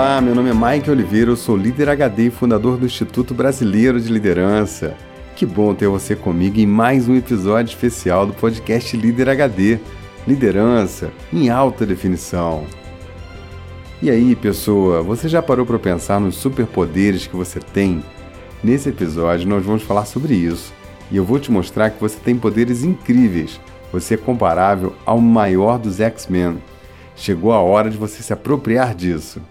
Olá, 0.00 0.20
meu 0.20 0.32
nome 0.32 0.48
é 0.48 0.54
Mike 0.54 0.88
Oliveira, 0.88 1.32
eu 1.32 1.36
sou 1.36 1.56
líder 1.56 1.88
HD 1.88 2.26
e 2.26 2.30
fundador 2.30 2.76
do 2.76 2.86
Instituto 2.86 3.34
Brasileiro 3.34 4.00
de 4.00 4.12
Liderança. 4.12 4.94
Que 5.34 5.44
bom 5.44 5.74
ter 5.74 5.88
você 5.88 6.14
comigo 6.14 6.60
em 6.60 6.66
mais 6.66 7.08
um 7.08 7.16
episódio 7.16 7.72
especial 7.72 8.24
do 8.24 8.32
podcast 8.32 8.96
Líder 8.96 9.28
HD 9.28 9.80
Liderança 10.24 11.10
em 11.32 11.50
alta 11.50 11.84
definição. 11.84 12.62
E 14.00 14.08
aí, 14.08 14.36
pessoa, 14.36 15.02
você 15.02 15.28
já 15.28 15.42
parou 15.42 15.66
para 15.66 15.80
pensar 15.80 16.20
nos 16.20 16.36
superpoderes 16.36 17.26
que 17.26 17.34
você 17.34 17.58
tem? 17.58 18.00
Nesse 18.62 18.90
episódio, 18.90 19.48
nós 19.48 19.64
vamos 19.64 19.82
falar 19.82 20.04
sobre 20.04 20.32
isso 20.32 20.72
e 21.10 21.16
eu 21.16 21.24
vou 21.24 21.40
te 21.40 21.50
mostrar 21.50 21.90
que 21.90 22.00
você 22.00 22.20
tem 22.20 22.36
poderes 22.36 22.84
incríveis. 22.84 23.60
Você 23.92 24.14
é 24.14 24.16
comparável 24.16 24.94
ao 25.04 25.20
maior 25.20 25.76
dos 25.76 25.98
X-Men. 25.98 26.62
Chegou 27.16 27.52
a 27.52 27.58
hora 27.58 27.90
de 27.90 27.96
você 27.96 28.22
se 28.22 28.32
apropriar 28.32 28.94
disso. 28.94 29.42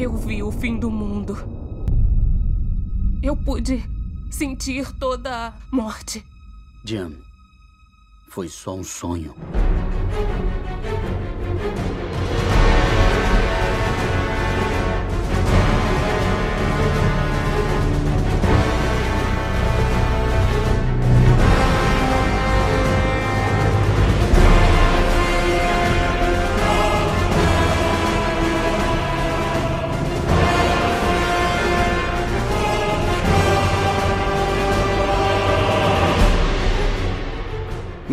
Eu 0.00 0.16
vi 0.16 0.42
o 0.42 0.50
fim 0.50 0.78
do 0.78 0.90
mundo. 0.90 1.36
Eu 3.22 3.36
pude 3.36 3.82
sentir 4.30 4.90
toda 4.98 5.48
a 5.48 5.52
morte. 5.70 6.24
Jim, 6.86 7.18
foi 8.30 8.48
só 8.48 8.76
um 8.76 8.84
sonho. 8.84 9.34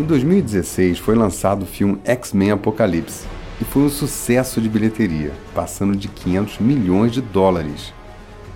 2016 0.08 0.98
foi 0.98 1.14
lançado 1.14 1.62
o 1.62 1.66
filme 1.66 2.00
X-Men 2.02 2.52
Apocalipse 2.52 3.26
e 3.60 3.64
foi 3.64 3.82
um 3.82 3.90
sucesso 3.90 4.60
de 4.60 4.68
bilheteria, 4.68 5.32
passando 5.54 5.94
de 5.94 6.08
500 6.08 6.58
milhões 6.60 7.12
de 7.12 7.20
dólares. 7.20 7.92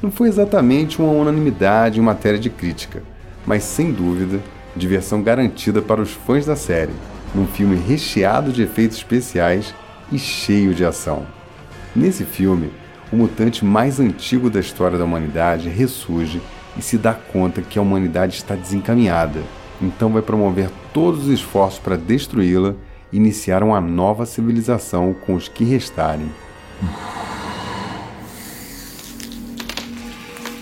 Não 0.00 0.10
foi 0.10 0.28
exatamente 0.28 1.00
uma 1.00 1.12
unanimidade 1.12 2.00
em 2.00 2.02
matéria 2.02 2.38
de 2.38 2.48
crítica, 2.48 3.02
mas 3.46 3.62
sem 3.64 3.92
dúvida, 3.92 4.40
diversão 4.74 5.22
garantida 5.22 5.82
para 5.82 6.00
os 6.00 6.12
fãs 6.12 6.46
da 6.46 6.56
série, 6.56 6.92
num 7.34 7.46
filme 7.46 7.76
recheado 7.76 8.50
de 8.50 8.62
efeitos 8.62 8.96
especiais 8.96 9.74
e 10.10 10.18
cheio 10.18 10.74
de 10.74 10.84
ação. 10.84 11.26
Nesse 11.94 12.24
filme, 12.24 12.72
o 13.12 13.16
mutante 13.16 13.64
mais 13.64 14.00
antigo 14.00 14.48
da 14.48 14.58
história 14.58 14.96
da 14.96 15.04
humanidade 15.04 15.68
ressurge 15.68 16.40
e 16.78 16.82
se 16.82 16.96
dá 16.96 17.12
conta 17.12 17.60
que 17.60 17.78
a 17.78 17.82
humanidade 17.82 18.36
está 18.36 18.54
desencaminhada 18.54 19.42
então 19.82 20.10
vai 20.10 20.22
promover 20.22 20.70
todos 20.92 21.24
os 21.24 21.28
esforços 21.28 21.78
para 21.78 21.96
destruí-la 21.96 22.74
e 23.12 23.16
iniciar 23.16 23.62
uma 23.62 23.80
nova 23.80 24.24
civilização 24.24 25.14
com 25.14 25.34
os 25.34 25.48
que 25.48 25.64
restarem. 25.64 26.30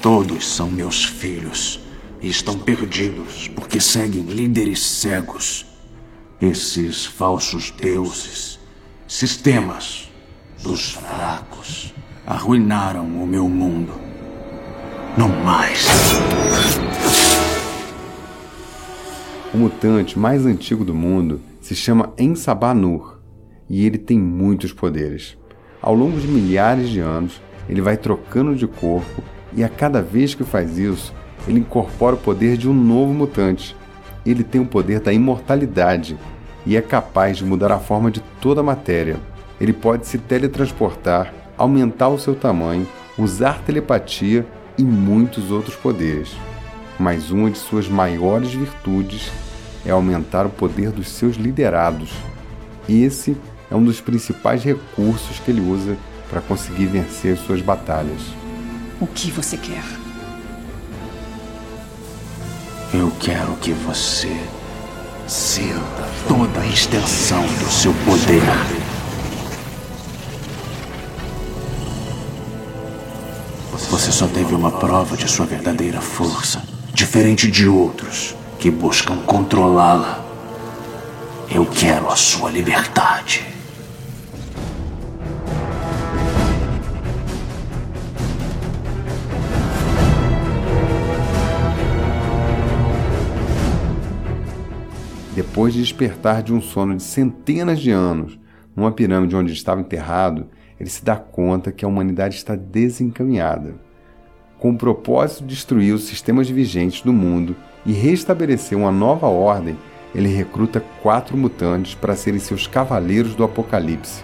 Todos 0.03 0.49
são 0.49 0.71
meus 0.71 1.05
filhos 1.05 1.81
e 2.23 2.29
estão 2.29 2.59
perdidos 2.59 3.49
porque 3.49 3.81
seguem 3.81 4.23
líderes 4.23 4.81
cegos. 4.83 5.67
Esses 6.41 7.05
falsos 7.05 7.71
deuses, 7.71 8.59
sistemas 9.07 10.11
dos 10.63 10.93
fracos, 10.93 11.93
arruinaram 12.27 13.05
o 13.05 13.27
meu 13.27 13.47
mundo. 13.47 13.93
Não 15.19 15.29
mais. 15.29 15.87
O 19.53 19.59
mutante 19.59 20.17
mais 20.17 20.47
antigo 20.47 20.85
do 20.85 20.95
mundo 20.95 21.41
se 21.61 21.75
chama 21.75 22.13
Ensabanur 22.17 23.19
e 23.69 23.85
ele 23.85 23.99
tem 23.99 24.17
muitos 24.17 24.73
poderes. 24.73 25.37
Ao 25.83 25.93
longo 25.93 26.21
de 26.21 26.29
milhares 26.29 26.89
de 26.89 27.01
anos, 27.01 27.43
ele 27.69 27.81
vai 27.81 27.97
trocando 27.97 28.55
de 28.55 28.69
corpo 28.69 29.25
e 29.53 29.65
a 29.65 29.69
cada 29.69 30.01
vez 30.01 30.37
que 30.37 30.45
faz 30.45 30.79
isso, 30.79 31.13
ele 31.49 31.59
incorpora 31.59 32.15
o 32.15 32.19
poder 32.21 32.57
de 32.57 32.69
um 32.69 32.73
novo 32.73 33.13
mutante. 33.13 33.75
Ele 34.25 34.45
tem 34.45 34.61
o 34.61 34.67
poder 34.67 35.01
da 35.01 35.13
imortalidade 35.13 36.17
e 36.65 36.77
é 36.77 36.81
capaz 36.81 37.37
de 37.39 37.45
mudar 37.45 37.73
a 37.73 37.81
forma 37.81 38.09
de 38.09 38.21
toda 38.41 38.61
a 38.61 38.65
matéria. 38.65 39.17
Ele 39.61 39.73
pode 39.73 40.07
se 40.07 40.17
teletransportar, 40.17 41.35
aumentar 41.59 42.09
o 42.09 42.21
seu 42.21 42.37
tamanho, 42.37 42.87
usar 43.19 43.63
telepatia 43.63 44.47
e 44.79 44.85
muitos 44.85 45.51
outros 45.51 45.75
poderes 45.75 46.37
mas 47.01 47.31
uma 47.31 47.51
de 47.51 47.57
suas 47.57 47.89
maiores 47.89 48.53
virtudes 48.53 49.33
é 49.87 49.91
aumentar 49.91 50.45
o 50.45 50.51
poder 50.51 50.91
dos 50.91 51.09
seus 51.09 51.37
liderados. 51.37 52.11
Esse 52.87 53.35
é 53.71 53.75
um 53.75 53.83
dos 53.83 54.03
principais 54.03 54.63
recursos 54.63 55.39
que 55.39 55.51
ele 55.51 55.63
usa 55.63 55.97
para 56.29 56.43
conseguir 56.43 56.85
vencer 56.85 57.39
suas 57.39 57.63
batalhas. 57.63 58.21
O 59.01 59.07
que 59.07 59.31
você 59.31 59.57
quer? 59.57 59.83
Eu 62.93 63.11
quero 63.19 63.57
que 63.57 63.73
você 63.73 64.37
sinta 65.27 66.07
toda 66.29 66.61
a 66.61 66.67
extensão 66.67 67.43
do 67.43 67.71
seu 67.71 67.95
poder. 68.05 68.43
Você 73.89 74.13
só 74.13 74.29
teve 74.29 74.55
uma 74.55 74.71
prova 74.71 75.17
de 75.17 75.27
sua 75.27 75.47
verdadeira 75.47 76.03
força 76.03 76.63
diferente 77.01 77.51
de 77.51 77.67
outros 77.67 78.37
que 78.59 78.71
buscam 78.71 79.17
controlá-la. 79.23 80.23
Eu 81.51 81.65
quero 81.65 82.11
a 82.11 82.15
sua 82.15 82.51
liberdade. 82.51 83.43
Depois 95.35 95.73
de 95.73 95.81
despertar 95.81 96.43
de 96.43 96.53
um 96.53 96.61
sono 96.61 96.95
de 96.95 97.03
centenas 97.03 97.81
de 97.81 97.91
anos, 97.91 98.39
numa 98.77 98.93
pirâmide 98.93 99.35
onde 99.35 99.55
estava 99.55 99.81
enterrado, 99.81 100.51
ele 100.79 100.91
se 100.91 101.03
dá 101.03 101.17
conta 101.17 101.73
que 101.73 101.83
a 101.83 101.89
humanidade 101.89 102.37
está 102.37 102.55
desencaminhada 102.55 103.89
com 104.61 104.71
o 104.71 104.77
propósito 104.77 105.41
de 105.41 105.55
destruir 105.55 105.95
os 105.95 106.05
sistemas 106.05 106.49
vigentes 106.49 107.01
do 107.01 107.15
mundo 107.15 107.57
e 107.85 107.93
restabelecer 107.93 108.77
uma 108.77 108.93
nova 108.93 109.27
ordem, 109.27 109.77
ele 110.15 110.29
recruta 110.29 110.85
quatro 111.03 111.35
mutantes 111.37 111.95
para 111.95 112.15
serem 112.15 112.39
seus 112.39 112.67
cavaleiros 112.67 113.35
do 113.35 113.43
Apocalipse. 113.43 114.23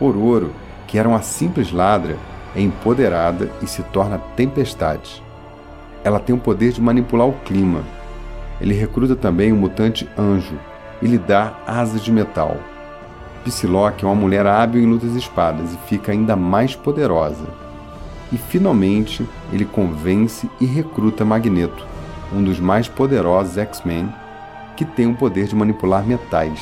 Ororo, 0.00 0.50
que 0.88 0.98
era 0.98 1.08
uma 1.08 1.22
simples 1.22 1.70
ladra, 1.70 2.16
é 2.56 2.60
empoderada 2.60 3.50
e 3.62 3.66
se 3.68 3.84
torna 3.84 4.18
tempestade. 4.18 5.22
Ela 6.02 6.18
tem 6.18 6.34
o 6.34 6.40
poder 6.40 6.72
de 6.72 6.80
manipular 6.80 7.28
o 7.28 7.38
clima. 7.44 7.84
Ele 8.60 8.74
recruta 8.74 9.14
também 9.14 9.52
o 9.52 9.56
mutante 9.56 10.08
Anjo 10.18 10.58
e 11.00 11.06
lhe 11.06 11.18
dá 11.18 11.56
asas 11.66 12.02
de 12.02 12.10
metal. 12.10 12.56
Psylocke 13.44 14.04
é 14.04 14.08
uma 14.08 14.14
mulher 14.14 14.44
hábil 14.44 14.82
em 14.82 14.86
lutas 14.86 15.14
espadas 15.14 15.72
e 15.72 15.88
fica 15.88 16.10
ainda 16.10 16.34
mais 16.34 16.74
poderosa 16.74 17.71
e 18.32 18.38
finalmente 18.38 19.28
ele 19.52 19.64
convence 19.64 20.48
e 20.58 20.64
recruta 20.64 21.24
Magneto, 21.24 21.86
um 22.32 22.42
dos 22.42 22.58
mais 22.58 22.88
poderosos 22.88 23.58
X-Men, 23.58 24.12
que 24.74 24.84
tem 24.84 25.06
o 25.06 25.14
poder 25.14 25.46
de 25.46 25.54
manipular 25.54 26.04
metais. 26.04 26.60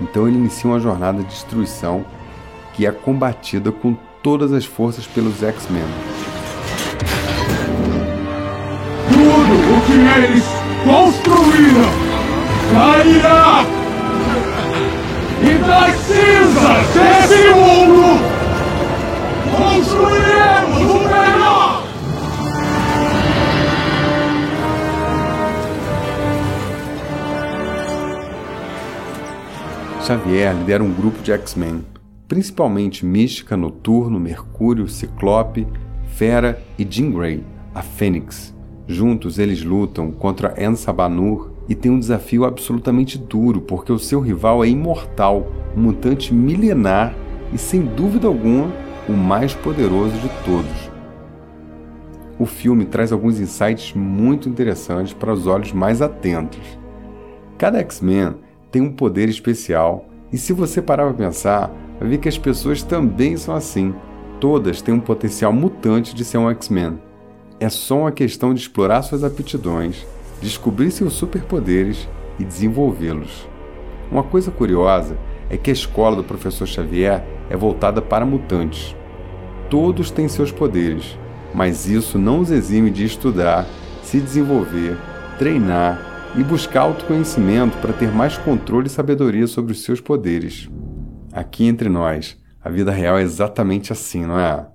Então 0.00 0.26
ele 0.26 0.38
inicia 0.38 0.70
uma 0.70 0.80
jornada 0.80 1.22
de 1.22 1.28
destruição 1.28 2.04
que 2.72 2.86
é 2.86 2.90
combatida 2.90 3.70
com 3.70 3.94
todas 4.22 4.52
as 4.52 4.64
forças 4.64 5.06
pelos 5.06 5.42
X-Men. 5.42 5.84
Tudo 9.08 9.76
o 9.76 9.80
que 9.84 9.92
eles 9.92 10.44
construíram 10.84 11.92
cairá! 12.72 13.64
E 15.42 15.58
das 15.58 15.94
cinzas 16.00 16.86
desse 16.94 17.54
mundo 17.54 18.18
construiremos 19.56 20.23
Xavier 30.14 30.54
lidera 30.54 30.84
um 30.84 30.92
grupo 30.92 31.20
de 31.24 31.32
X-Men, 31.32 31.84
principalmente 32.28 33.04
Mística, 33.04 33.56
Noturno, 33.56 34.20
Mercúrio, 34.20 34.86
Ciclope, 34.86 35.66
Fera 36.06 36.62
e 36.78 36.86
Jean 36.88 37.10
Grey, 37.10 37.42
a 37.74 37.82
Fênix. 37.82 38.54
Juntos 38.86 39.40
eles 39.40 39.64
lutam 39.64 40.12
contra 40.12 40.54
Ensabanur 40.56 41.50
e 41.68 41.74
tem 41.74 41.90
um 41.90 41.98
desafio 41.98 42.44
absolutamente 42.44 43.18
duro, 43.18 43.60
porque 43.62 43.90
o 43.90 43.98
seu 43.98 44.20
rival 44.20 44.62
é 44.62 44.68
imortal, 44.68 45.48
um 45.76 45.80
mutante 45.80 46.32
milenar 46.32 47.12
e 47.52 47.58
sem 47.58 47.82
dúvida 47.82 48.28
alguma 48.28 48.70
o 49.08 49.12
mais 49.12 49.52
poderoso 49.52 50.16
de 50.18 50.28
todos. 50.44 50.90
O 52.38 52.46
filme 52.46 52.84
traz 52.84 53.10
alguns 53.10 53.40
insights 53.40 53.92
muito 53.94 54.48
interessantes 54.48 55.12
para 55.12 55.32
os 55.32 55.48
olhos 55.48 55.72
mais 55.72 56.00
atentos. 56.00 56.78
Cada 57.58 57.80
X-Men 57.80 58.43
tem 58.74 58.82
um 58.82 58.90
poder 58.90 59.28
especial, 59.28 60.08
e 60.32 60.36
se 60.36 60.52
você 60.52 60.82
parar 60.82 61.04
para 61.04 61.26
pensar, 61.26 61.70
vai 62.00 62.08
ver 62.08 62.18
que 62.18 62.28
as 62.28 62.36
pessoas 62.36 62.82
também 62.82 63.36
são 63.36 63.54
assim. 63.54 63.94
Todas 64.40 64.82
têm 64.82 64.92
um 64.92 64.98
potencial 64.98 65.52
mutante 65.52 66.12
de 66.12 66.24
ser 66.24 66.38
um 66.38 66.50
X-Men. 66.50 66.98
É 67.60 67.68
só 67.68 68.00
uma 68.00 68.10
questão 68.10 68.52
de 68.52 68.60
explorar 68.60 69.02
suas 69.02 69.22
aptidões, 69.22 70.04
descobrir 70.42 70.90
seus 70.90 71.12
superpoderes 71.12 72.08
e 72.36 72.42
desenvolvê-los. 72.42 73.46
Uma 74.10 74.24
coisa 74.24 74.50
curiosa 74.50 75.16
é 75.48 75.56
que 75.56 75.70
a 75.70 75.72
escola 75.72 76.16
do 76.16 76.24
professor 76.24 76.66
Xavier 76.66 77.24
é 77.48 77.56
voltada 77.56 78.02
para 78.02 78.26
mutantes. 78.26 78.96
Todos 79.70 80.10
têm 80.10 80.26
seus 80.26 80.50
poderes, 80.50 81.16
mas 81.54 81.86
isso 81.88 82.18
não 82.18 82.40
os 82.40 82.50
exime 82.50 82.90
de 82.90 83.04
estudar, 83.04 83.68
se 84.02 84.18
desenvolver, 84.18 84.98
treinar 85.38 86.13
e 86.36 86.42
buscar 86.42 86.82
autoconhecimento 86.82 87.78
para 87.78 87.92
ter 87.92 88.10
mais 88.10 88.36
controle 88.36 88.86
e 88.86 88.90
sabedoria 88.90 89.46
sobre 89.46 89.72
os 89.72 89.82
seus 89.82 90.00
poderes. 90.00 90.68
Aqui 91.32 91.66
entre 91.66 91.88
nós, 91.88 92.36
a 92.62 92.68
vida 92.68 92.90
real 92.90 93.18
é 93.18 93.22
exatamente 93.22 93.92
assim, 93.92 94.24
não 94.24 94.38
é? 94.38 94.66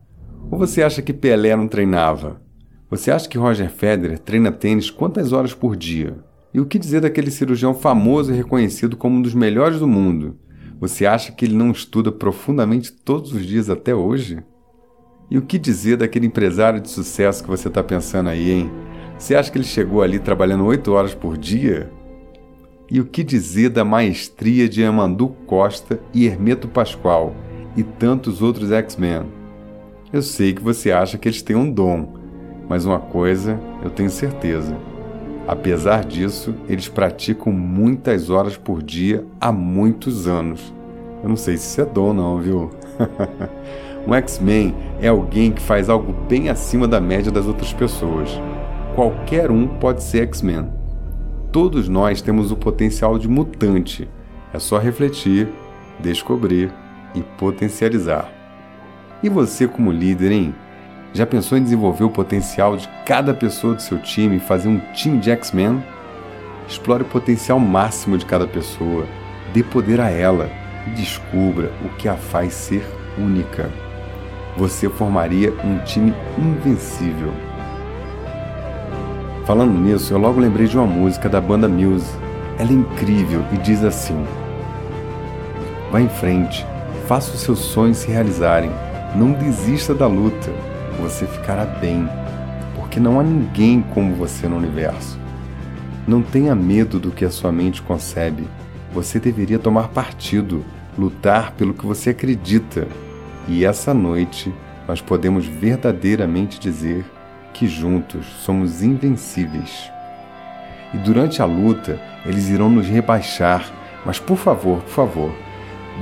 Ou 0.50 0.58
você 0.58 0.82
acha 0.82 1.02
que 1.02 1.14
Pelé 1.14 1.56
não 1.56 1.68
treinava? 1.68 2.42
Você 2.90 3.12
acha 3.12 3.30
que 3.30 3.38
Roger 3.38 3.70
Federer 3.70 4.20
treina 4.20 4.52
tênis 4.52 4.90
quantas 4.90 5.32
horas 5.32 5.54
por 5.54 5.76
dia? 5.76 6.18
E 6.54 6.60
o 6.60 6.66
que 6.66 6.80
dizer 6.80 7.02
daquele 7.02 7.30
cirurgião 7.30 7.74
famoso 7.74 8.32
e 8.32 8.36
reconhecido 8.36 8.98
como 8.98 9.18
um 9.18 9.22
dos 9.22 9.36
melhores 9.36 9.80
do 9.80 9.88
mundo? 9.88 10.38
Você 10.80 11.06
acha 11.06 11.32
que 11.32 11.46
ele 11.46 11.56
não 11.56 11.72
estuda 11.72 12.12
profundamente 12.12 12.92
todos 12.92 13.34
os 13.34 13.46
dias 13.46 13.70
até 13.70 13.94
hoje? 13.94 14.42
E 15.30 15.38
o 15.38 15.42
que 15.44 15.60
dizer 15.60 15.98
daquele 15.98 16.26
empresário 16.26 16.82
de 16.82 16.90
sucesso 16.90 17.44
que 17.44 17.50
você 17.50 17.68
está 17.68 17.84
pensando 17.84 18.30
aí, 18.30 18.50
hein? 18.50 18.72
Você 19.20 19.36
acha 19.36 19.52
que 19.52 19.58
ele 19.58 19.66
chegou 19.66 20.02
ali 20.02 20.18
trabalhando 20.18 20.66
oito 20.66 20.94
horas 20.94 21.14
por 21.14 21.38
dia? 21.38 21.92
E 22.90 23.02
o 23.02 23.06
que 23.06 23.22
dizer 23.22 23.68
da 23.68 23.84
maestria 23.84 24.68
de 24.68 24.82
Amandu 24.82 25.28
Costa 25.46 26.00
e 26.14 26.26
Hermeto 26.26 26.70
Pascoal 26.70 27.36
e 27.76 27.84
tantos 27.84 28.42
outros 28.42 28.72
X-Men? 28.72 29.24
Eu 30.12 30.22
sei 30.22 30.54
que 30.54 30.64
você 30.64 30.90
acha 30.94 31.18
que 31.18 31.28
eles 31.28 31.42
têm 31.42 31.58
um 31.58 31.70
dom, 31.70 32.14
mas 32.70 32.86
uma 32.86 32.98
coisa 32.98 33.60
eu 33.84 33.90
tenho 33.90 34.10
certeza. 34.10 34.76
Apesar 35.46 36.06
disso, 36.06 36.56
eles 36.70 36.88
praticam 36.88 37.52
muitas 37.52 38.30
horas 38.30 38.56
por 38.56 38.82
dia 38.82 39.26
há 39.40 39.52
muitos 39.52 40.28
anos. 40.28 40.74
Eu 41.22 41.28
não 41.28 41.36
sei 41.36 41.58
se 41.58 41.68
isso 41.68 41.82
é 41.82 41.86
dom, 41.86 42.14
não, 42.14 42.38
viu? 42.38 42.72
um 44.08 44.16
X-Men 44.16 44.74
é 45.02 45.10
alguém 45.10 45.52
que 45.52 45.62
faz 45.62 45.90
algo 45.90 46.14
bem 46.28 46.48
acima 46.48 46.88
da 46.88 47.02
média 47.02 47.30
das 47.30 47.48
outras 47.48 47.74
pessoas. 47.74 48.30
Qualquer 49.00 49.50
um 49.50 49.66
pode 49.66 50.04
ser 50.04 50.24
X-Men. 50.24 50.74
Todos 51.54 51.88
nós 51.88 52.22
temos 52.22 52.52
o 52.52 52.58
potencial 52.58 53.18
de 53.18 53.30
mutante. 53.30 54.10
É 54.54 54.60
só 54.60 54.78
refletir, 54.78 55.48
descobrir 56.02 56.70
e 57.16 57.22
potencializar. 57.22 58.30
E 59.24 59.30
você, 59.30 59.70
como 59.70 59.90
líder, 59.90 60.34
hein? 60.34 60.54
Já 61.14 61.26
pensou 61.26 61.58
em 61.58 61.64
desenvolver 61.64 62.04
o 62.04 62.10
potencial 62.10 62.76
de 62.76 62.90
cada 63.06 63.34
pessoa 63.34 63.74
do 63.74 63.82
seu 63.82 64.00
time 64.00 64.36
e 64.36 64.42
fazer 64.42 64.68
um 64.68 64.80
time 64.94 65.18
de 65.18 65.32
X-Men? 65.32 65.82
Explore 66.68 67.04
o 67.04 67.06
potencial 67.06 67.58
máximo 67.58 68.18
de 68.18 68.26
cada 68.26 68.46
pessoa, 68.46 69.06
dê 69.54 69.64
poder 69.64 70.02
a 70.02 70.10
ela 70.10 70.52
e 70.86 70.90
descubra 70.90 71.72
o 71.86 71.90
que 71.96 72.10
a 72.10 72.18
faz 72.18 72.52
ser 72.52 72.86
única. 73.18 73.72
Você 74.58 74.90
formaria 74.90 75.54
um 75.64 75.78
time 75.86 76.14
invencível. 76.38 77.32
Falando 79.46 79.78
nisso, 79.78 80.14
eu 80.14 80.18
logo 80.18 80.40
lembrei 80.40 80.68
de 80.68 80.78
uma 80.78 80.88
música 80.88 81.28
da 81.28 81.42
banda 81.42 81.68
Muse. 81.68 82.12
Ela 82.58 82.70
é 82.70 82.74
incrível 82.74 83.44
e 83.52 83.58
diz 83.58 83.84
assim: 83.84 84.26
Vá 85.92 86.00
em 86.02 86.10
frente, 86.10 86.66
faça 87.08 87.32
os 87.32 87.42
seus 87.42 87.60
sonhos 87.60 87.98
se 87.98 88.12
realizarem, 88.12 88.72
não 89.16 89.32
desista 89.32 89.94
da 89.94 90.08
luta 90.08 90.52
você 91.00 91.26
ficará 91.26 91.66
bem, 91.66 92.08
porque 92.76 93.00
não 93.00 93.20
há 93.20 93.24
ninguém 93.24 93.82
como 93.82 94.16
você 94.16 94.48
no 94.48 94.58
universo. 94.58 95.18
Não 96.08 96.22
tenha 96.22 96.54
medo 96.54 97.00
do 97.00 97.12
que 97.12 97.24
a 97.24 97.30
sua 97.30 97.52
mente 97.52 97.82
concebe. 97.82 98.48
Você 98.94 99.20
deveria 99.20 99.60
tomar 99.60 99.90
partido, 99.90 100.64
lutar 100.98 101.52
pelo 101.54 101.74
que 101.74 101.86
você 101.86 102.10
acredita. 102.10 102.88
E 103.48 103.64
essa 103.64 103.94
noite 103.94 104.54
nós 104.88 105.02
podemos 105.02 105.46
verdadeiramente 105.46 106.60
dizer 106.60 107.06
que 107.54 107.68
juntos 107.68 108.26
somos 108.44 108.82
invencíveis. 108.82 109.92
E 110.94 110.98
durante 110.98 111.42
a 111.42 111.46
luta 111.46 112.00
eles 112.26 112.50
irão 112.50 112.70
nos 112.70 112.88
rebaixar, 112.88 113.72
mas 114.06 114.20
por 114.20 114.38
favor, 114.38 114.82
por 114.82 114.90
favor, 114.90 115.32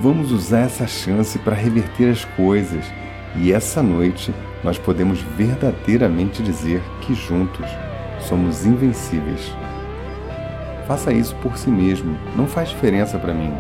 vamos 0.02 0.32
usar 0.32 0.62
essa 0.62 0.88
chance 0.88 1.38
para 1.40 1.56
reverter 1.56 2.12
as 2.12 2.24
coisas. 2.24 2.86
E 3.36 3.52
essa 3.52 3.84
noite 3.84 4.34
nós 4.64 4.78
podemos 4.78 5.20
verdadeiramente 5.22 6.42
dizer 6.42 6.82
que 7.02 7.14
juntos 7.14 7.68
somos 8.20 8.66
invencíveis. 8.66 9.54
Faça 10.88 11.12
isso 11.12 11.36
por 11.38 11.58
si 11.58 11.70
mesmo, 11.70 12.18
não 12.36 12.48
faz 12.48 12.70
diferença 12.70 13.20
para 13.20 13.34
mim. 13.34 13.54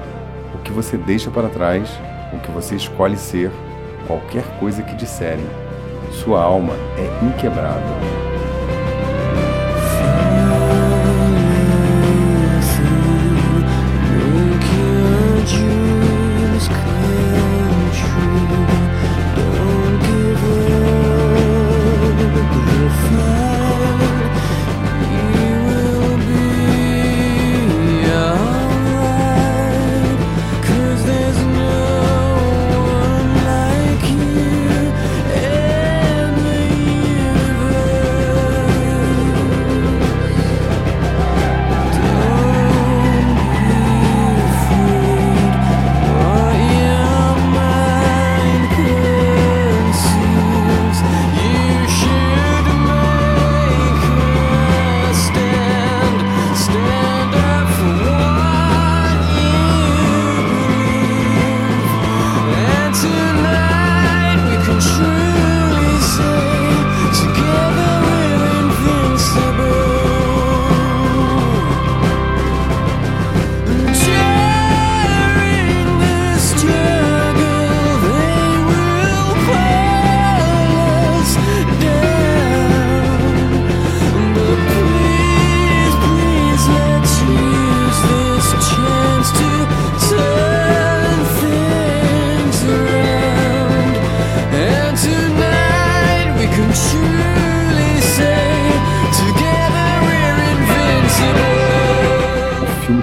O 0.56 0.60
que 0.60 0.72
você 0.72 0.98
deixa 0.98 1.30
para 1.30 1.50
trás, 1.50 1.90
o 2.33 2.40
que 2.40 2.51
você 2.51 2.75
escolhe 2.75 3.18
ser, 3.18 3.51
qualquer 4.07 4.44
coisa 4.59 4.81
que 4.81 4.95
disserem, 4.95 5.45
sua 6.11 6.42
alma 6.42 6.73
é 6.97 7.26
inquebrável. 7.26 8.27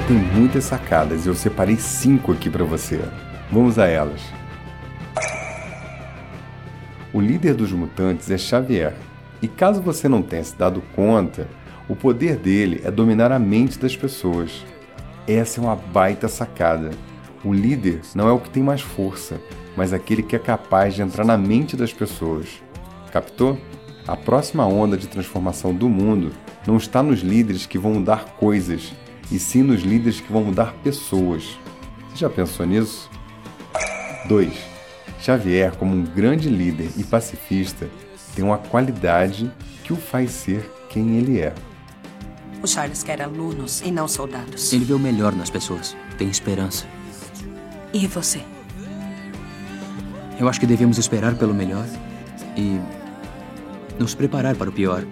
Tem 0.06 0.16
muitas 0.16 0.64
sacadas 0.64 1.24
e 1.24 1.28
eu 1.28 1.34
separei 1.34 1.76
cinco 1.76 2.32
aqui 2.32 2.50
para 2.50 2.64
você. 2.64 3.00
Vamos 3.50 3.78
a 3.78 3.86
elas. 3.86 4.20
O 7.12 7.20
líder 7.20 7.54
dos 7.54 7.72
mutantes 7.72 8.30
é 8.30 8.36
Xavier, 8.36 8.94
e 9.40 9.48
caso 9.48 9.80
você 9.80 10.08
não 10.08 10.20
tenha 10.20 10.44
se 10.44 10.56
dado 10.56 10.82
conta, 10.94 11.48
o 11.88 11.96
poder 11.96 12.36
dele 12.36 12.82
é 12.84 12.90
dominar 12.90 13.32
a 13.32 13.38
mente 13.38 13.78
das 13.78 13.96
pessoas. 13.96 14.64
Essa 15.26 15.60
é 15.60 15.64
uma 15.64 15.76
baita 15.76 16.28
sacada. 16.28 16.90
O 17.42 17.52
líder 17.52 18.00
não 18.14 18.28
é 18.28 18.32
o 18.32 18.40
que 18.40 18.50
tem 18.50 18.62
mais 18.62 18.82
força, 18.82 19.40
mas 19.76 19.92
aquele 19.92 20.22
que 20.22 20.36
é 20.36 20.38
capaz 20.38 20.94
de 20.94 21.02
entrar 21.02 21.24
na 21.24 21.38
mente 21.38 21.76
das 21.76 21.92
pessoas. 21.92 22.62
Captou? 23.10 23.58
A 24.06 24.16
próxima 24.16 24.66
onda 24.66 24.98
de 24.98 25.06
transformação 25.06 25.72
do 25.72 25.88
mundo 25.88 26.30
não 26.66 26.76
está 26.76 27.02
nos 27.02 27.20
líderes 27.20 27.64
que 27.64 27.78
vão 27.78 27.94
mudar 27.94 28.34
coisas, 28.36 28.92
e 29.30 29.38
sim 29.38 29.62
nos 29.62 29.82
líderes 29.82 30.20
que 30.20 30.32
vão 30.32 30.44
mudar 30.44 30.74
pessoas. 30.82 31.58
Você 32.10 32.18
já 32.18 32.30
pensou 32.30 32.66
nisso? 32.66 33.10
2. 34.28 34.52
Xavier, 35.20 35.74
como 35.76 35.94
um 35.94 36.04
grande 36.04 36.48
líder 36.48 36.90
e 36.96 37.04
pacifista, 37.04 37.88
tem 38.34 38.44
uma 38.44 38.58
qualidade 38.58 39.50
que 39.82 39.92
o 39.92 39.96
faz 39.96 40.30
ser 40.30 40.70
quem 40.88 41.16
ele 41.16 41.40
é. 41.40 41.54
O 42.62 42.66
Charles 42.66 43.02
quer 43.02 43.20
alunos 43.20 43.82
e 43.84 43.90
não 43.90 44.08
soldados. 44.08 44.72
Ele 44.72 44.84
vê 44.84 44.94
o 44.94 44.98
melhor 44.98 45.34
nas 45.34 45.50
pessoas, 45.50 45.96
tem 46.16 46.28
esperança. 46.28 46.86
E 47.92 48.06
você? 48.06 48.42
Eu 50.38 50.48
acho 50.48 50.58
que 50.58 50.66
devemos 50.66 50.98
esperar 50.98 51.34
pelo 51.36 51.54
melhor 51.54 51.86
e 52.56 52.80
nos 53.98 54.14
preparar 54.14 54.56
para 54.56 54.70
o 54.70 54.72
pior. 54.72 55.04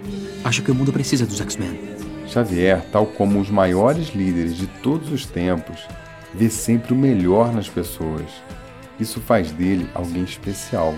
Acho 0.44 0.62
que 0.62 0.70
o 0.70 0.74
mundo 0.74 0.92
precisa 0.92 1.26
dos 1.26 1.40
X-Men. 1.40 1.91
Xavier, 2.32 2.82
tal 2.90 3.04
como 3.04 3.38
os 3.38 3.50
maiores 3.50 4.14
líderes 4.14 4.56
de 4.56 4.66
todos 4.66 5.12
os 5.12 5.26
tempos, 5.26 5.86
vê 6.32 6.48
sempre 6.48 6.94
o 6.94 6.96
melhor 6.96 7.52
nas 7.52 7.68
pessoas. 7.68 8.24
Isso 8.98 9.20
faz 9.20 9.52
dele 9.52 9.86
alguém 9.94 10.24
especial. 10.24 10.94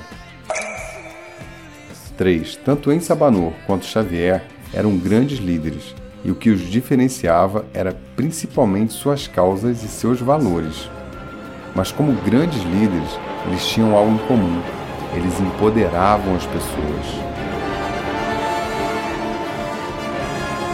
3. 2.16 2.54
Tanto 2.64 2.92
em 2.92 3.00
Sabanor 3.00 3.52
quanto 3.66 3.84
Xavier 3.84 4.44
eram 4.72 4.96
grandes 4.96 5.38
líderes, 5.38 5.92
e 6.24 6.30
o 6.30 6.36
que 6.36 6.50
os 6.50 6.60
diferenciava 6.60 7.64
era 7.74 7.96
principalmente 8.14 8.92
suas 8.92 9.26
causas 9.26 9.82
e 9.82 9.88
seus 9.88 10.20
valores. 10.20 10.88
Mas 11.74 11.90
como 11.90 12.12
grandes 12.22 12.62
líderes, 12.62 13.18
eles 13.48 13.66
tinham 13.66 13.96
algo 13.96 14.12
em 14.12 14.26
comum. 14.28 14.62
Eles 15.16 15.40
empoderavam 15.40 16.36
as 16.36 16.46
pessoas. 16.46 17.33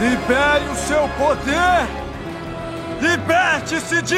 Libere 0.01 0.65
o 0.73 0.77
seu 0.77 1.07
poder! 1.11 1.87
Liberte-se 3.03 4.01
de. 4.01 4.17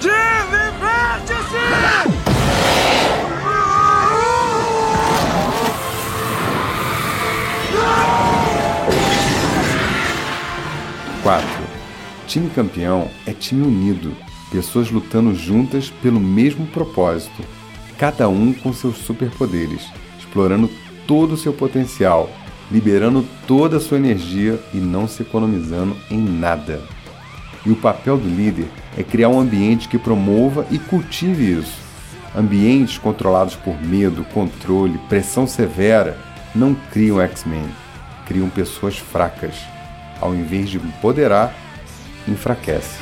de 0.00 0.10
liberte-se! 0.50 1.56
4. 11.22 11.48
Time 12.26 12.50
campeão 12.50 13.10
é 13.26 13.32
time 13.32 13.66
unido, 13.66 14.14
pessoas 14.52 14.90
lutando 14.90 15.34
juntas 15.34 15.88
pelo 15.88 16.20
mesmo 16.20 16.66
propósito, 16.66 17.42
cada 17.96 18.28
um 18.28 18.52
com 18.52 18.74
seus 18.74 18.98
superpoderes, 18.98 19.88
explorando 20.18 20.68
todo 21.06 21.32
o 21.32 21.36
seu 21.38 21.54
potencial, 21.54 22.28
liberando 22.70 23.24
toda 23.46 23.76
a 23.76 23.80
sua 23.80 23.98
energia 23.98 24.58
e 24.74 24.78
não 24.78 25.06
se 25.06 25.22
economizando 25.22 25.96
em 26.10 26.18
nada. 26.18 26.80
E 27.64 27.70
o 27.70 27.76
papel 27.76 28.16
do 28.16 28.28
líder 28.28 28.68
é 28.96 29.02
criar 29.02 29.28
um 29.28 29.40
ambiente 29.40 29.88
que 29.88 29.98
promova 29.98 30.66
e 30.70 30.78
cultive 30.78 31.58
isso. 31.58 31.78
Ambientes 32.36 32.98
controlados 32.98 33.56
por 33.56 33.80
medo, 33.80 34.24
controle, 34.32 34.98
pressão 35.08 35.46
severa 35.46 36.18
não 36.54 36.74
criam 36.92 37.20
X-Men, 37.20 37.66
criam 38.26 38.48
pessoas 38.48 38.98
fracas 38.98 39.54
ao 40.20 40.34
invés 40.34 40.70
de 40.70 40.78
empoderar, 40.78 41.54
enfraquece. 42.26 42.98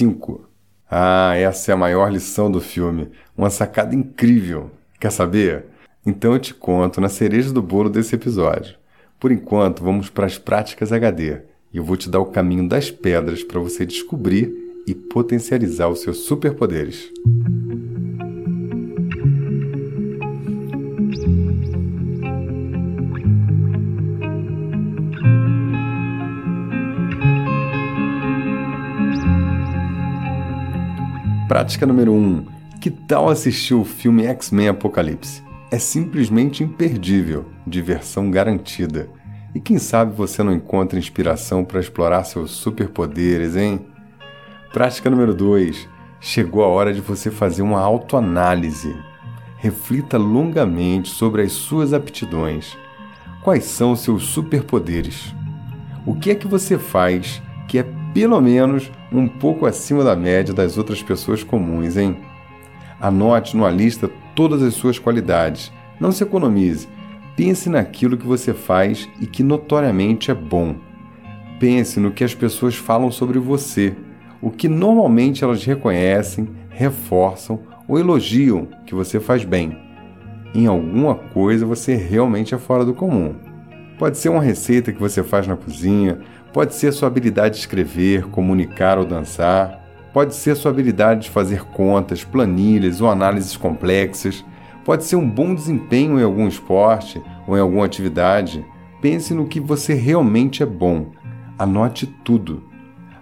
Cinco 0.00 0.48
ah, 0.90 1.34
essa 1.36 1.70
é 1.70 1.74
a 1.74 1.76
maior 1.76 2.10
lição 2.10 2.50
do 2.50 2.58
filme. 2.58 3.10
Uma 3.36 3.50
sacada 3.50 3.94
incrível. 3.94 4.70
Quer 4.98 5.12
saber? 5.12 5.66
Então 6.04 6.32
eu 6.32 6.38
te 6.38 6.54
conto 6.54 7.02
na 7.02 7.10
cereja 7.10 7.52
do 7.52 7.60
bolo 7.60 7.90
desse 7.90 8.14
episódio. 8.14 8.76
Por 9.20 9.30
enquanto, 9.30 9.84
vamos 9.84 10.08
para 10.08 10.24
as 10.24 10.38
práticas 10.38 10.90
HD 10.90 11.42
e 11.70 11.76
eu 11.76 11.84
vou 11.84 11.98
te 11.98 12.08
dar 12.08 12.18
o 12.18 12.26
caminho 12.26 12.66
das 12.66 12.90
pedras 12.90 13.44
para 13.44 13.60
você 13.60 13.84
descobrir 13.84 14.50
e 14.86 14.94
potencializar 14.94 15.88
os 15.88 16.00
seus 16.00 16.20
superpoderes. 16.20 17.10
Prática 31.50 31.84
número 31.84 32.12
1. 32.12 32.16
Um, 32.16 32.46
que 32.80 32.88
tal 32.88 33.28
assistir 33.28 33.74
o 33.74 33.84
filme 33.84 34.24
X-Men 34.24 34.68
Apocalipse? 34.68 35.42
É 35.68 35.80
simplesmente 35.80 36.62
imperdível, 36.62 37.44
diversão 37.66 38.30
garantida. 38.30 39.10
E 39.52 39.58
quem 39.58 39.76
sabe 39.76 40.14
você 40.14 40.44
não 40.44 40.52
encontra 40.52 40.96
inspiração 40.96 41.64
para 41.64 41.80
explorar 41.80 42.22
seus 42.22 42.52
superpoderes, 42.52 43.56
hein? 43.56 43.84
Prática 44.72 45.10
número 45.10 45.34
2. 45.34 45.88
Chegou 46.20 46.62
a 46.62 46.68
hora 46.68 46.94
de 46.94 47.00
você 47.00 47.32
fazer 47.32 47.62
uma 47.62 47.80
autoanálise. 47.80 48.96
Reflita 49.56 50.16
longamente 50.16 51.08
sobre 51.08 51.42
as 51.42 51.50
suas 51.50 51.92
aptidões. 51.92 52.78
Quais 53.42 53.64
são 53.64 53.90
os 53.90 54.02
seus 54.02 54.22
superpoderes? 54.22 55.34
O 56.06 56.14
que 56.14 56.30
é 56.30 56.36
que 56.36 56.46
você 56.46 56.78
faz 56.78 57.42
que 57.70 57.78
é 57.78 57.86
pelo 58.12 58.40
menos 58.40 58.90
um 59.12 59.28
pouco 59.28 59.64
acima 59.64 60.02
da 60.02 60.16
média 60.16 60.52
das 60.52 60.76
outras 60.76 61.00
pessoas 61.00 61.44
comuns, 61.44 61.96
hein? 61.96 62.16
Anote 63.00 63.56
numa 63.56 63.70
lista 63.70 64.10
todas 64.34 64.60
as 64.60 64.74
suas 64.74 64.98
qualidades. 64.98 65.72
Não 66.00 66.10
se 66.10 66.24
economize. 66.24 66.88
Pense 67.36 67.68
naquilo 67.68 68.16
que 68.16 68.26
você 68.26 68.52
faz 68.52 69.08
e 69.20 69.26
que 69.26 69.44
notoriamente 69.44 70.32
é 70.32 70.34
bom. 70.34 70.74
Pense 71.60 72.00
no 72.00 72.10
que 72.10 72.24
as 72.24 72.34
pessoas 72.34 72.74
falam 72.74 73.12
sobre 73.12 73.38
você, 73.38 73.94
o 74.42 74.50
que 74.50 74.68
normalmente 74.68 75.44
elas 75.44 75.64
reconhecem, 75.64 76.48
reforçam 76.70 77.60
ou 77.86 78.00
elogiam 78.00 78.66
que 78.84 78.96
você 78.96 79.20
faz 79.20 79.44
bem. 79.44 79.78
Em 80.52 80.66
alguma 80.66 81.14
coisa 81.14 81.64
você 81.64 81.94
realmente 81.94 82.52
é 82.52 82.58
fora 82.58 82.84
do 82.84 82.94
comum. 82.94 83.32
Pode 83.96 84.16
ser 84.16 84.30
uma 84.30 84.42
receita 84.42 84.92
que 84.92 84.98
você 84.98 85.22
faz 85.22 85.46
na 85.46 85.56
cozinha, 85.56 86.20
Pode 86.52 86.74
ser 86.74 86.92
sua 86.92 87.06
habilidade 87.06 87.54
de 87.54 87.60
escrever, 87.60 88.24
comunicar 88.24 88.98
ou 88.98 89.04
dançar. 89.04 89.80
Pode 90.12 90.34
ser 90.34 90.56
sua 90.56 90.72
habilidade 90.72 91.22
de 91.24 91.30
fazer 91.30 91.62
contas, 91.62 92.24
planilhas 92.24 93.00
ou 93.00 93.08
análises 93.08 93.56
complexas. 93.56 94.44
Pode 94.84 95.04
ser 95.04 95.14
um 95.14 95.28
bom 95.28 95.54
desempenho 95.54 96.18
em 96.18 96.24
algum 96.24 96.48
esporte 96.48 97.22
ou 97.46 97.56
em 97.56 97.60
alguma 97.60 97.84
atividade. 97.86 98.64
Pense 99.00 99.32
no 99.32 99.46
que 99.46 99.60
você 99.60 99.94
realmente 99.94 100.60
é 100.60 100.66
bom. 100.66 101.12
Anote 101.56 102.06
tudo. 102.24 102.64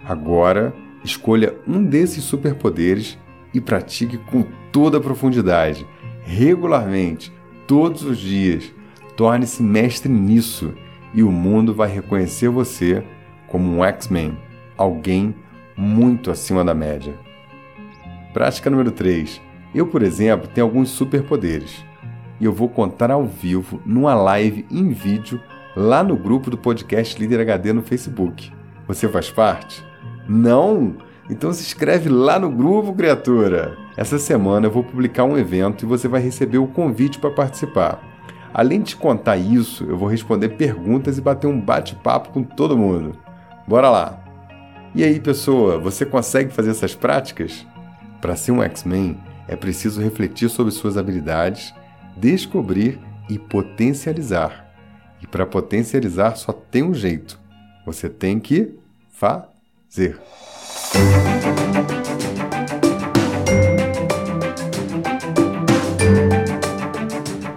Agora, 0.03 0.73
escolha 1.03 1.55
um 1.67 1.83
desses 1.83 2.23
superpoderes 2.23 3.15
e 3.53 3.61
pratique 3.61 4.17
com 4.17 4.43
toda 4.71 4.97
a 4.97 5.01
profundidade, 5.01 5.85
regularmente, 6.23 7.31
todos 7.67 8.01
os 8.03 8.17
dias. 8.17 8.73
Torne-se 9.15 9.61
mestre 9.61 10.11
nisso 10.11 10.73
e 11.13 11.21
o 11.21 11.31
mundo 11.31 11.75
vai 11.75 11.89
reconhecer 11.89 12.49
você 12.49 13.03
como 13.49 13.69
um 13.69 13.83
X-Men, 13.83 14.37
alguém 14.77 15.35
muito 15.75 16.31
acima 16.31 16.63
da 16.63 16.73
média. 16.73 17.13
Prática 18.33 18.69
número 18.69 18.91
3. 18.91 19.41
Eu, 19.73 19.87
por 19.87 20.01
exemplo, 20.01 20.47
tenho 20.47 20.67
alguns 20.67 20.89
superpoderes. 20.89 21.83
E 22.39 22.45
eu 22.45 22.53
vou 22.53 22.69
contar 22.69 23.11
ao 23.11 23.25
vivo, 23.25 23.81
numa 23.85 24.13
live 24.13 24.65
em 24.71 24.89
vídeo, 24.89 25.41
lá 25.75 26.03
no 26.03 26.15
grupo 26.15 26.49
do 26.49 26.57
podcast 26.57 27.19
Líder 27.19 27.41
HD 27.41 27.73
no 27.73 27.81
Facebook. 27.81 28.51
Você 28.87 29.07
faz 29.07 29.29
parte? 29.29 29.83
Não? 30.27 30.95
Então 31.29 31.53
se 31.53 31.61
inscreve 31.61 32.09
lá 32.09 32.39
no 32.39 32.49
grupo, 32.49 32.93
criatura! 32.93 33.77
Essa 33.95 34.17
semana 34.17 34.67
eu 34.67 34.71
vou 34.71 34.83
publicar 34.83 35.25
um 35.25 35.37
evento 35.37 35.83
e 35.83 35.87
você 35.87 36.07
vai 36.07 36.21
receber 36.21 36.57
o 36.57 36.67
convite 36.67 37.19
para 37.19 37.29
participar. 37.29 38.01
Além 38.53 38.81
de 38.81 38.95
contar 38.95 39.37
isso, 39.37 39.83
eu 39.83 39.97
vou 39.97 40.07
responder 40.09 40.49
perguntas 40.49 41.17
e 41.17 41.21
bater 41.21 41.47
um 41.47 41.59
bate-papo 41.59 42.29
com 42.29 42.41
todo 42.41 42.77
mundo. 42.77 43.15
Bora 43.69 43.87
lá! 43.87 44.19
E 44.95 45.03
aí, 45.03 45.19
pessoa, 45.19 45.77
você 45.77 46.03
consegue 46.03 46.51
fazer 46.51 46.71
essas 46.71 46.95
práticas? 46.95 47.67
Para 48.19 48.35
ser 48.35 48.51
um 48.51 48.63
X-Men, 48.63 49.15
é 49.47 49.55
preciso 49.55 50.01
refletir 50.01 50.49
sobre 50.49 50.71
suas 50.71 50.97
habilidades, 50.97 51.71
descobrir 52.17 52.99
e 53.29 53.37
potencializar. 53.37 54.73
E 55.21 55.27
para 55.27 55.45
potencializar 55.45 56.35
só 56.35 56.51
tem 56.51 56.81
um 56.81 56.95
jeito: 56.95 57.39
você 57.85 58.09
tem 58.09 58.39
que 58.39 58.73
fazer. 59.11 60.19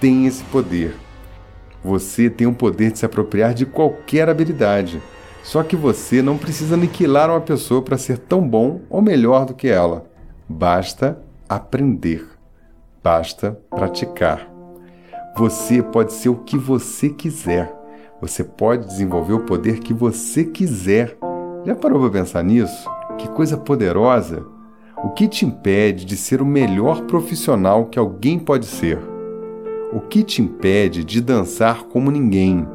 tem 0.00 0.26
esse 0.26 0.44
poder. 0.44 0.94
Você 1.82 2.28
tem 2.28 2.46
o 2.46 2.54
poder 2.54 2.92
de 2.92 2.98
se 2.98 3.06
apropriar 3.06 3.54
de 3.54 3.64
qualquer 3.64 4.28
habilidade. 4.28 5.00
Só 5.42 5.62
que 5.62 5.76
você 5.76 6.22
não 6.22 6.38
precisa 6.38 6.74
aniquilar 6.74 7.30
uma 7.30 7.40
pessoa 7.40 7.82
para 7.82 7.98
ser 7.98 8.18
tão 8.18 8.46
bom 8.46 8.80
ou 8.88 9.00
melhor 9.00 9.44
do 9.46 9.54
que 9.54 9.68
ela. 9.68 10.06
Basta 10.48 11.18
aprender. 11.48 12.26
Basta 13.02 13.58
praticar. 13.70 14.50
Você 15.36 15.82
pode 15.82 16.12
ser 16.12 16.28
o 16.28 16.36
que 16.36 16.56
você 16.56 17.10
quiser. 17.10 17.83
Você 18.20 18.44
pode 18.44 18.86
desenvolver 18.86 19.34
o 19.34 19.44
poder 19.44 19.80
que 19.80 19.92
você 19.92 20.44
quiser. 20.44 21.16
Já 21.64 21.74
parou 21.74 22.00
para 22.00 22.20
pensar 22.20 22.42
nisso? 22.42 22.88
Que 23.18 23.28
coisa 23.28 23.56
poderosa! 23.56 24.44
O 25.02 25.10
que 25.10 25.28
te 25.28 25.44
impede 25.44 26.04
de 26.04 26.16
ser 26.16 26.40
o 26.40 26.46
melhor 26.46 27.02
profissional 27.02 27.86
que 27.86 27.98
alguém 27.98 28.38
pode 28.38 28.66
ser? 28.66 28.98
O 29.92 30.00
que 30.00 30.22
te 30.22 30.40
impede 30.40 31.04
de 31.04 31.20
dançar 31.20 31.84
como 31.84 32.10
ninguém? 32.10 32.66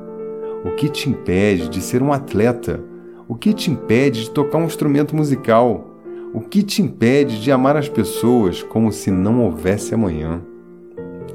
O 0.64 0.76
que 0.76 0.90
te 0.90 1.10
impede 1.10 1.70
de 1.70 1.82
ser 1.82 2.04
um 2.04 2.14
atleta? 2.14 2.84
O 3.28 3.36
que 3.36 3.54
te 3.54 3.72
impede 3.72 4.26
de 4.26 4.32
tocar 4.32 4.58
um 4.58 4.66
instrumento 4.66 5.16
musical? 5.16 5.90
O 6.34 6.42
que 6.42 6.62
te 6.62 6.82
impede 6.82 7.42
de 7.42 7.52
amar 7.52 7.76
as 7.76 7.90
pessoas 7.90 8.62
como 8.62 8.92
se 8.92 9.10
não 9.10 9.42
houvesse 9.44 9.94
amanhã? 9.96 10.42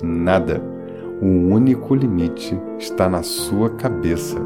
Nada. 0.03 0.74
O 1.22 1.27
único 1.27 1.94
limite 1.94 2.59
está 2.77 3.09
na 3.09 3.22
sua 3.22 3.70
cabeça. 3.70 4.37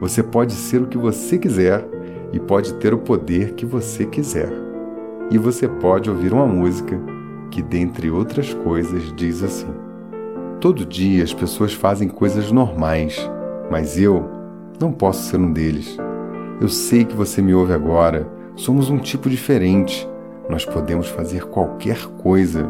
Você 0.00 0.24
pode 0.24 0.52
ser 0.52 0.82
o 0.82 0.88
que 0.88 0.98
você 0.98 1.38
quiser 1.38 1.86
e 2.32 2.40
pode 2.40 2.74
ter 2.74 2.92
o 2.92 2.98
poder 2.98 3.52
que 3.52 3.64
você 3.64 4.04
quiser. 4.04 4.52
E 5.30 5.38
você 5.38 5.68
pode 5.68 6.10
ouvir 6.10 6.32
uma 6.32 6.46
música 6.46 7.00
que, 7.48 7.62
dentre 7.62 8.10
outras 8.10 8.52
coisas, 8.52 9.12
diz 9.14 9.42
assim: 9.42 9.68
Todo 10.60 10.84
dia 10.84 11.22
as 11.22 11.32
pessoas 11.32 11.72
fazem 11.72 12.08
coisas 12.08 12.50
normais, 12.50 13.30
mas 13.70 13.96
eu 13.96 14.28
não 14.80 14.90
posso 14.90 15.30
ser 15.30 15.38
um 15.38 15.52
deles. 15.52 15.96
Eu 16.60 16.68
sei 16.68 17.04
que 17.04 17.14
você 17.14 17.40
me 17.40 17.54
ouve 17.54 17.72
agora. 17.72 18.28
Somos 18.56 18.90
um 18.90 18.98
tipo 18.98 19.30
diferente. 19.30 20.08
Nós 20.50 20.64
podemos 20.64 21.08
fazer 21.08 21.46
qualquer 21.46 22.04
coisa. 22.18 22.68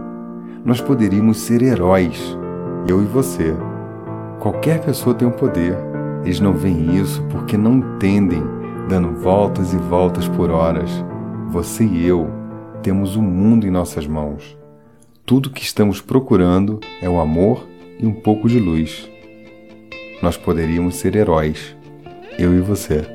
Nós 0.64 0.80
poderíamos 0.80 1.38
ser 1.38 1.62
heróis 1.62 2.38
eu 2.87 3.03
e 3.03 3.07
você. 3.07 3.55
Qualquer 4.40 4.85
pessoa 4.85 5.14
tem 5.14 5.27
um 5.27 5.33
poder. 5.33 5.77
Eles 6.25 6.40
não 6.40 6.53
veem 6.53 6.97
isso 6.97 7.23
porque 7.31 7.57
não 7.57 7.75
entendem, 7.75 8.42
dando 8.88 9.12
voltas 9.12 9.73
e 9.73 9.77
voltas 9.77 10.29
por 10.29 10.51
horas. 10.51 10.90
Você 11.49 11.85
e 11.85 12.07
eu 12.07 12.29
temos 12.83 13.16
o 13.16 13.23
mundo 13.23 13.66
em 13.66 13.70
nossas 13.70 14.07
mãos. 14.07 14.57
Tudo 15.25 15.51
que 15.51 15.62
estamos 15.62 16.01
procurando 16.01 16.81
é 17.01 17.09
o 17.09 17.18
amor 17.18 17.66
e 17.99 18.07
um 18.07 18.12
pouco 18.12 18.49
de 18.49 18.59
luz. 18.59 19.09
Nós 20.23 20.37
poderíamos 20.37 20.97
ser 20.97 21.16
heróis, 21.16 21.75
eu 22.38 22.55
e 22.55 22.61
você. 22.61 23.13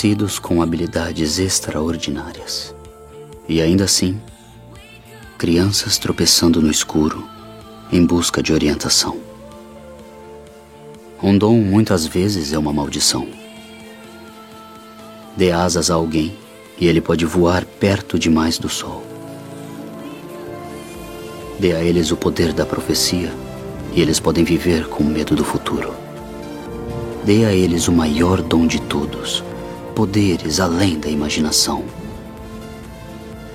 Nascidos 0.00 0.38
com 0.38 0.62
habilidades 0.62 1.38
extraordinárias. 1.38 2.74
E 3.46 3.60
ainda 3.60 3.84
assim, 3.84 4.18
crianças 5.36 5.98
tropeçando 5.98 6.62
no 6.62 6.70
escuro 6.70 7.22
em 7.92 8.06
busca 8.06 8.42
de 8.42 8.50
orientação. 8.50 9.18
Um 11.22 11.36
dom 11.36 11.58
muitas 11.58 12.06
vezes 12.06 12.54
é 12.54 12.58
uma 12.58 12.72
maldição. 12.72 13.28
Dê 15.36 15.52
asas 15.52 15.90
a 15.90 15.96
alguém 15.96 16.34
e 16.78 16.86
ele 16.86 17.02
pode 17.02 17.26
voar 17.26 17.66
perto 17.66 18.18
demais 18.18 18.56
do 18.56 18.70
sol. 18.70 19.04
Dê 21.58 21.74
a 21.74 21.84
eles 21.84 22.10
o 22.10 22.16
poder 22.16 22.54
da 22.54 22.64
profecia 22.64 23.30
e 23.92 24.00
eles 24.00 24.18
podem 24.18 24.44
viver 24.44 24.88
com 24.88 25.04
medo 25.04 25.36
do 25.36 25.44
futuro. 25.44 25.92
Dê 27.22 27.44
a 27.44 27.52
eles 27.52 27.86
o 27.86 27.92
maior 27.92 28.40
dom 28.40 28.66
de 28.66 28.80
todos, 28.80 29.44
poderes 30.00 30.58
além 30.60 30.98
da 30.98 31.10
imaginação. 31.10 31.84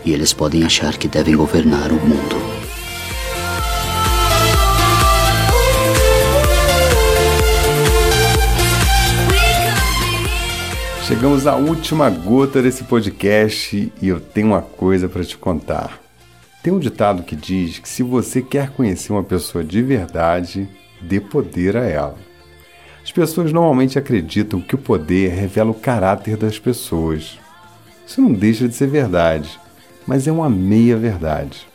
E 0.05 0.13
eles 0.13 0.31
podem 0.31 0.63
achar 0.63 0.95
que 0.95 1.08
devem 1.08 1.36
governar 1.36 1.91
o 1.91 1.95
mundo. 1.95 2.36
Chegamos 11.08 11.47
à 11.47 11.55
última 11.55 12.12
gota 12.12 12.62
desse 12.62 12.84
podcast 12.84 13.91
e 13.99 14.08
eu 14.08 14.19
tenho 14.19 14.49
uma 14.49 14.62
coisa 14.62 15.10
para 15.10 15.25
te 15.25 15.36
contar. 15.36 15.99
Tem 16.62 16.71
um 16.71 16.77
ditado 16.77 17.23
que 17.23 17.36
diz 17.36 17.79
que 17.79 17.89
se 17.89 18.03
você 18.03 18.39
quer 18.43 18.69
conhecer 18.69 19.12
uma 19.12 19.23
pessoa 19.23 19.63
de 19.63 19.81
verdade, 19.81 20.69
dê 21.01 21.19
poder 21.19 21.75
a 21.75 21.86
ela. 21.86 22.24
As 23.05 23.11
pessoas 23.11 23.53
normalmente 23.53 23.99
acreditam 23.99 24.59
que 24.59 24.73
o 24.73 24.79
poder 24.79 25.29
revela 25.29 25.69
o 25.69 25.75
caráter 25.75 26.35
das 26.35 26.57
pessoas. 26.57 27.37
Isso 28.05 28.19
não 28.19 28.33
deixa 28.33 28.67
de 28.67 28.73
ser 28.73 28.87
verdade, 28.87 29.59
mas 30.07 30.27
é 30.27 30.31
uma 30.31 30.49
meia-verdade. 30.49 31.67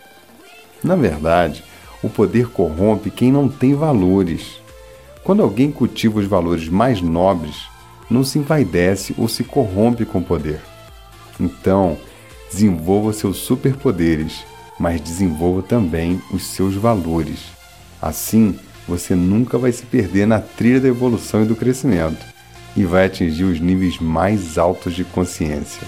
Na 0.83 0.97
verdade, 0.97 1.63
o 2.03 2.11
poder 2.11 2.49
corrompe 2.49 3.13
quem 3.13 3.31
não 3.31 3.49
tem 3.49 3.75
valores. 3.75 4.61
Quando 5.23 5.41
alguém 5.41 5.71
cultiva 5.71 6.19
os 6.19 6.27
valores 6.27 6.69
mais 6.69 7.01
nobres, 7.01 7.69
não 8.11 8.25
se 8.25 8.41
envaidece 8.41 9.15
ou 9.17 9.29
se 9.29 9.45
corrompe 9.45 10.05
com 10.05 10.19
o 10.19 10.25
poder. 10.25 10.61
Então, 11.39 11.97
desenvolva 12.51 13.13
seus 13.13 13.37
superpoderes, 13.37 14.45
mas 14.81 15.01
desenvolva 15.01 15.63
também 15.63 16.21
os 16.33 16.43
seus 16.43 16.75
valores. 16.75 17.39
Assim, 18.03 18.59
você 18.91 19.15
nunca 19.15 19.57
vai 19.57 19.71
se 19.71 19.87
perder 19.87 20.27
na 20.27 20.41
trilha 20.41 20.81
da 20.81 20.89
evolução 20.89 21.45
e 21.45 21.47
do 21.47 21.55
crescimento 21.55 22.27
e 22.77 22.85
vai 22.85 23.07
atingir 23.07 23.45
os 23.45 23.61
níveis 23.61 24.01
mais 24.01 24.59
altos 24.59 24.95
de 24.95 25.05
consciência. 25.05 25.87